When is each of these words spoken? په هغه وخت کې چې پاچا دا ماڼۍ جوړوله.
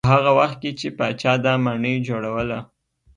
په 0.05 0.09
هغه 0.15 0.31
وخت 0.39 0.57
کې 0.63 0.71
چې 0.79 0.87
پاچا 0.97 1.33
دا 1.45 1.53
ماڼۍ 1.65 1.95
جوړوله. 2.07 2.59